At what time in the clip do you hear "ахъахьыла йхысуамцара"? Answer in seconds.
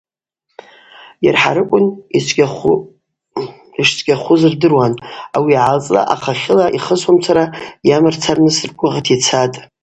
6.13-7.45